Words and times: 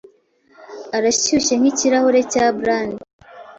Urashyushye 0.97 1.53
nkikirahure 1.59 2.21
cya 2.31 2.45
brandi 2.59 3.01